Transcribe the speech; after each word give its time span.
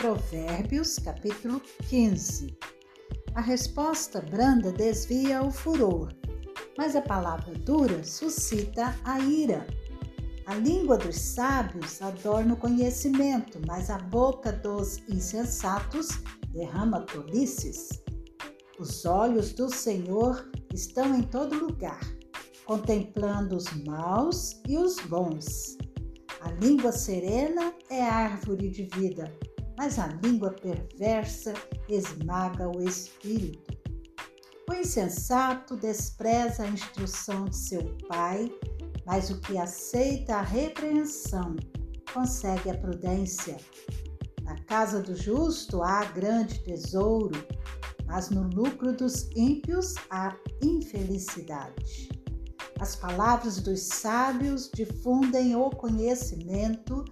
Provérbios, 0.00 0.98
capítulo 0.98 1.60
15. 1.90 2.56
A 3.34 3.40
resposta 3.42 4.22
branda 4.22 4.72
desvia 4.72 5.42
o 5.42 5.50
furor, 5.50 6.10
mas 6.78 6.96
a 6.96 7.02
palavra 7.02 7.52
dura 7.52 8.02
suscita 8.02 8.96
a 9.04 9.20
ira. 9.20 9.66
A 10.46 10.54
língua 10.54 10.96
dos 10.96 11.16
sábios 11.16 12.00
adorna 12.00 12.54
o 12.54 12.56
conhecimento, 12.56 13.60
mas 13.66 13.90
a 13.90 13.98
boca 13.98 14.50
dos 14.52 15.06
insensatos 15.06 16.08
derrama 16.48 17.02
tolices. 17.02 18.02
Os 18.78 19.04
olhos 19.04 19.52
do 19.52 19.68
Senhor 19.68 20.50
estão 20.72 21.14
em 21.14 21.24
todo 21.24 21.66
lugar, 21.66 22.00
contemplando 22.64 23.54
os 23.54 23.70
maus 23.84 24.62
e 24.66 24.78
os 24.78 24.98
bons. 25.00 25.76
A 26.40 26.50
língua 26.52 26.90
serena 26.90 27.74
é 27.90 28.00
árvore 28.00 28.70
de 28.70 28.84
vida, 28.84 29.30
mas 29.80 29.98
a 29.98 30.08
língua 30.22 30.50
perversa 30.50 31.54
esmaga 31.88 32.68
o 32.68 32.82
espírito. 32.82 33.74
O 34.68 34.74
insensato 34.74 35.74
despreza 35.74 36.64
a 36.64 36.68
instrução 36.68 37.46
de 37.46 37.56
seu 37.56 37.96
pai, 38.06 38.52
mas 39.06 39.30
o 39.30 39.40
que 39.40 39.56
aceita 39.56 40.36
a 40.36 40.42
repreensão 40.42 41.56
consegue 42.12 42.68
a 42.68 42.76
prudência. 42.76 43.56
Na 44.42 44.54
casa 44.64 45.00
do 45.00 45.16
justo 45.16 45.82
há 45.82 46.04
grande 46.04 46.62
tesouro, 46.62 47.42
mas 48.04 48.28
no 48.28 48.42
lucro 48.50 48.92
dos 48.92 49.30
ímpios 49.34 49.94
há 50.10 50.36
infelicidade. 50.62 52.10
As 52.78 52.96
palavras 52.96 53.62
dos 53.62 53.80
sábios 53.80 54.70
difundem 54.74 55.56
o 55.56 55.70
conhecimento, 55.70 57.02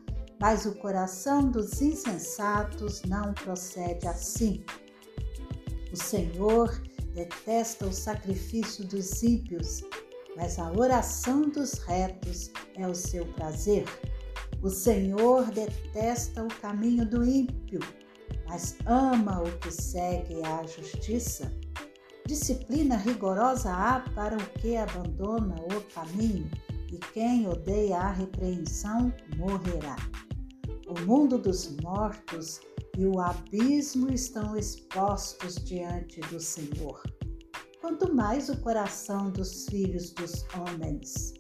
mas 0.40 0.66
o 0.66 0.74
coração 0.76 1.50
dos 1.50 1.80
insensatos 1.82 3.02
não 3.02 3.32
procede 3.34 4.06
assim. 4.06 4.64
O 5.92 5.96
Senhor 5.96 6.80
detesta 7.14 7.86
o 7.86 7.92
sacrifício 7.92 8.84
dos 8.86 9.22
ímpios, 9.22 9.82
mas 10.36 10.58
a 10.58 10.70
oração 10.70 11.42
dos 11.42 11.74
retos 11.74 12.50
é 12.76 12.86
o 12.86 12.94
seu 12.94 13.26
prazer. 13.32 13.84
O 14.62 14.70
Senhor 14.70 15.50
detesta 15.50 16.44
o 16.44 16.48
caminho 16.60 17.04
do 17.08 17.24
ímpio, 17.24 17.80
mas 18.46 18.76
ama 18.86 19.42
o 19.42 19.58
que 19.58 19.70
segue 19.70 20.44
a 20.44 20.64
justiça. 20.66 21.52
Disciplina 22.26 22.96
rigorosa 22.96 23.72
há 23.72 24.00
para 24.14 24.36
o 24.36 24.46
que 24.60 24.76
abandona 24.76 25.56
o 25.74 25.80
caminho, 25.94 26.50
e 26.92 26.98
quem 27.12 27.48
odeia 27.48 27.98
a 27.98 28.12
repreensão 28.12 29.12
morrerá. 29.36 29.96
O 30.88 30.98
mundo 31.06 31.36
dos 31.36 31.76
mortos 31.82 32.62
e 32.96 33.04
o 33.04 33.20
abismo 33.20 34.10
estão 34.10 34.56
expostos 34.56 35.56
diante 35.56 36.18
do 36.22 36.40
Senhor. 36.40 37.02
Quanto 37.78 38.14
mais 38.14 38.48
o 38.48 38.56
coração 38.62 39.30
dos 39.30 39.66
filhos 39.66 40.12
dos 40.12 40.46
homens. 40.54 41.34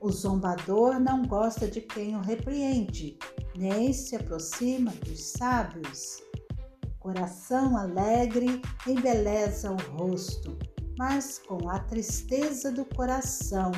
O 0.00 0.10
zombador 0.10 0.98
não 0.98 1.22
gosta 1.22 1.68
de 1.68 1.80
quem 1.80 2.16
o 2.16 2.20
repreende, 2.20 3.16
nem 3.56 3.92
se 3.92 4.16
aproxima 4.16 4.90
dos 5.04 5.22
sábios. 5.22 6.20
Coração 6.98 7.76
alegre 7.76 8.60
embeleza 8.84 9.70
o 9.70 9.96
rosto, 9.96 10.58
mas 10.98 11.38
com 11.38 11.70
a 11.70 11.78
tristeza 11.78 12.72
do 12.72 12.84
coração 12.84 13.70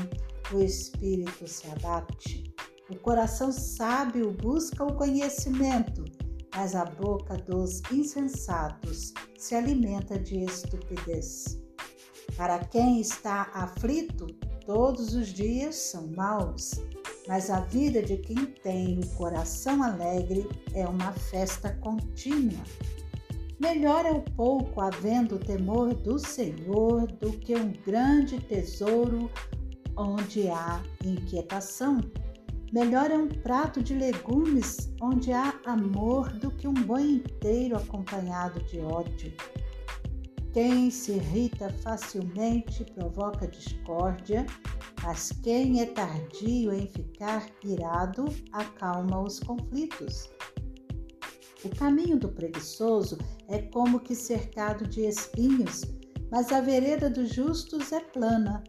o 0.51 0.61
espírito 0.61 1.47
se 1.47 1.67
abate. 1.69 2.48
O 2.91 2.97
coração 2.97 3.53
sábio 3.53 4.33
busca 4.33 4.83
o 4.83 4.95
conhecimento, 4.95 6.07
mas 6.57 6.75
a 6.75 6.87
boca 6.87 7.37
dos 7.37 7.83
insensatos 7.93 9.13
se 9.37 9.55
alimenta 9.55 10.19
de 10.19 10.43
estupidez. 10.45 11.61
Para 12.35 12.59
quem 12.61 12.99
está 12.99 13.51
aflito, 13.53 14.27
todos 14.65 15.15
os 15.15 15.29
dias 15.29 15.77
são 15.77 16.07
maus, 16.17 16.81
mas 17.27 17.51
a 17.51 17.61
vida 17.61 18.03
de 18.03 18.17
quem 18.17 18.47
tem 18.47 18.99
o 19.01 19.17
coração 19.17 19.83
alegre 19.83 20.49
é 20.73 20.89
uma 20.89 21.13
festa 21.13 21.75
contínua. 21.83 22.65
Melhor 23.61 24.07
é 24.07 24.13
o 24.13 24.23
pouco 24.23 24.81
havendo 24.81 25.35
o 25.35 25.39
temor 25.39 25.93
do 25.93 26.19
Senhor 26.19 27.07
do 27.07 27.33
que 27.33 27.55
um 27.55 27.71
grande 27.85 28.41
tesouro 28.41 29.31
onde 29.95 30.49
há 30.49 30.83
inquietação. 31.05 32.01
Melhor 32.73 33.11
é 33.11 33.17
um 33.17 33.29
prato 33.29 33.83
de 33.83 33.95
legumes 33.95 34.93
onde 35.01 35.33
há 35.33 35.59
amor 35.65 36.31
do 36.35 36.51
que 36.51 36.69
um 36.69 36.75
boi 36.75 37.03
inteiro 37.03 37.77
acompanhado 37.77 38.63
de 38.65 38.79
ódio. 38.81 39.33
Quem 40.53 40.91
se 40.91 41.13
irrita 41.13 41.71
facilmente 41.83 42.85
provoca 42.95 43.49
discórdia, 43.49 44.45
mas 45.03 45.33
quem 45.43 45.81
é 45.81 45.87
tardio 45.87 46.73
em 46.75 46.87
ficar 46.87 47.47
irado 47.65 48.27
acalma 48.53 49.23
os 49.23 49.41
conflitos. 49.41 50.29
O 51.65 51.71
caminho 51.71 52.19
do 52.19 52.29
preguiçoso 52.29 53.17
é 53.49 53.63
como 53.63 54.01
que 54.01 54.15
cercado 54.15 54.87
de 54.87 55.07
espinhos, 55.07 55.85
mas 56.31 56.53
a 56.53 56.61
vereda 56.61 57.09
dos 57.09 57.35
justos 57.35 57.93
é 57.93 58.01
plana. 58.01 58.63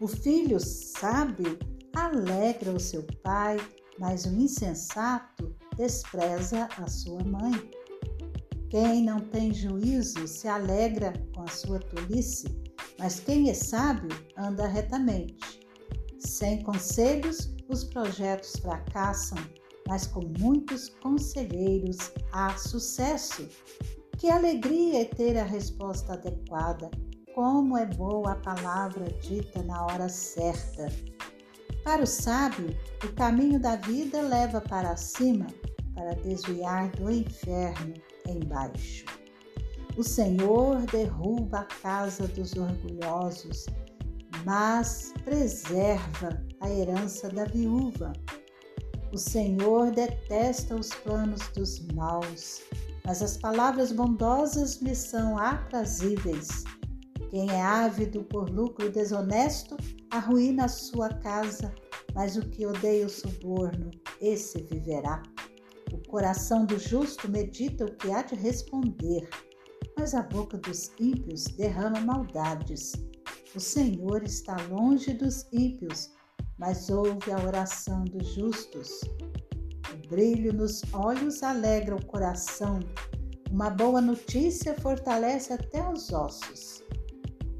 O 0.00 0.08
filho 0.08 0.58
sábio 0.58 1.58
alegra 1.94 2.72
o 2.72 2.80
seu 2.80 3.04
pai, 3.22 3.56
mas 3.98 4.24
o 4.24 4.34
insensato 4.34 5.54
despreza 5.76 6.68
a 6.78 6.88
sua 6.88 7.22
mãe. 7.24 7.70
Quem 8.68 9.04
não 9.04 9.20
tem 9.20 9.52
juízo 9.52 10.26
se 10.26 10.46
alegra 10.46 11.12
com 11.34 11.42
a 11.42 11.48
sua 11.48 11.80
tolice, 11.80 12.46
mas 12.98 13.20
quem 13.20 13.50
é 13.50 13.54
sábio 13.54 14.10
anda 14.36 14.66
retamente. 14.66 15.60
Sem 16.18 16.62
conselhos, 16.62 17.54
os 17.68 17.84
projetos 17.84 18.52
fracassam 18.60 19.38
mas 19.90 20.06
com 20.06 20.20
muitos 20.38 20.88
conselheiros 21.02 22.12
há 22.32 22.56
sucesso. 22.56 23.48
Que 24.16 24.30
alegria 24.30 25.02
é 25.02 25.04
ter 25.04 25.36
a 25.36 25.42
resposta 25.42 26.12
adequada! 26.12 26.88
Como 27.34 27.76
é 27.76 27.86
boa 27.86 28.32
a 28.32 28.36
palavra 28.36 29.06
dita 29.20 29.62
na 29.64 29.84
hora 29.86 30.08
certa! 30.08 30.86
Para 31.84 32.02
o 32.02 32.06
sábio, 32.06 32.76
o 33.04 33.12
caminho 33.14 33.58
da 33.58 33.76
vida 33.76 34.20
leva 34.20 34.60
para 34.60 34.96
cima, 34.96 35.46
para 35.94 36.14
desviar 36.16 36.90
do 36.90 37.10
inferno 37.10 37.94
embaixo. 38.28 39.06
O 39.96 40.02
Senhor 40.02 40.82
derruba 40.86 41.60
a 41.60 41.64
casa 41.64 42.28
dos 42.28 42.54
orgulhosos, 42.54 43.66
mas 44.44 45.12
preserva 45.24 46.42
a 46.60 46.70
herança 46.70 47.28
da 47.28 47.44
viúva. 47.44 48.12
O 49.12 49.18
Senhor 49.18 49.90
detesta 49.90 50.76
os 50.76 50.90
planos 50.90 51.40
dos 51.48 51.80
maus, 51.94 52.60
mas 53.04 53.22
as 53.22 53.36
palavras 53.36 53.90
bondosas 53.90 54.80
lhe 54.82 54.94
são 54.94 55.36
aprazíveis. 55.36 56.64
Quem 57.30 57.50
é 57.50 57.62
ávido 57.62 58.22
por 58.24 58.48
lucro 58.50 58.90
desonesto 58.90 59.76
arruína 60.10 60.64
a 60.64 60.68
sua 60.68 61.08
casa, 61.08 61.74
mas 62.14 62.36
o 62.36 62.42
que 62.48 62.66
odeia 62.66 63.06
o 63.06 63.10
suborno, 63.10 63.90
esse 64.20 64.62
viverá. 64.62 65.22
O 65.92 65.98
coração 66.08 66.64
do 66.64 66.78
justo 66.78 67.28
medita 67.28 67.84
o 67.84 67.94
que 67.96 68.10
há 68.10 68.22
de 68.22 68.34
responder, 68.34 69.28
mas 69.98 70.14
a 70.14 70.22
boca 70.22 70.58
dos 70.58 70.90
ímpios 70.98 71.44
derrama 71.44 72.00
maldades. 72.00 72.92
O 73.54 73.60
Senhor 73.60 74.22
está 74.22 74.56
longe 74.68 75.12
dos 75.12 75.46
ímpios, 75.52 76.12
mas 76.58 76.90
ouve 76.90 77.32
a 77.32 77.44
oração 77.44 78.04
dos 78.04 78.34
justos. 78.34 79.00
O 79.92 80.08
brilho 80.08 80.52
nos 80.52 80.82
olhos 80.92 81.42
alegra 81.42 81.96
o 81.96 82.06
coração, 82.06 82.80
uma 83.50 83.68
boa 83.68 84.00
notícia 84.00 84.74
fortalece 84.74 85.52
até 85.52 85.82
os 85.88 86.12
ossos. 86.12 86.84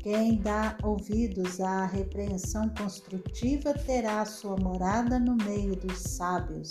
Quem 0.03 0.37
dá 0.37 0.79
ouvidos 0.83 1.61
à 1.61 1.85
repreensão 1.85 2.71
construtiva 2.71 3.75
terá 3.75 4.25
sua 4.25 4.57
morada 4.57 5.19
no 5.19 5.37
meio 5.45 5.77
dos 5.77 5.99
sábios. 5.99 6.71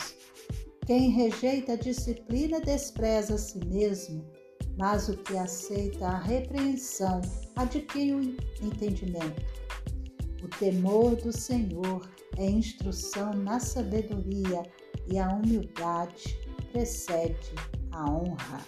Quem 0.87 1.11
rejeita 1.11 1.73
a 1.73 1.75
disciplina 1.75 2.59
despreza 2.59 3.35
a 3.35 3.37
si 3.37 3.63
mesmo, 3.67 4.25
mas 4.79 5.09
o 5.09 5.17
que 5.17 5.37
aceita 5.37 6.07
a 6.07 6.17
repreensão 6.17 7.21
adquire 7.55 8.13
o 8.13 8.21
entendimento. 8.65 9.45
O 10.41 10.47
temor 10.47 11.15
do 11.17 11.31
Senhor 11.31 12.09
é 12.35 12.49
instrução 12.49 13.31
na 13.33 13.59
sabedoria 13.59 14.63
e 15.07 15.19
a 15.19 15.29
humildade 15.29 16.35
precede 16.71 17.53
a 17.91 18.09
honra. 18.09 18.65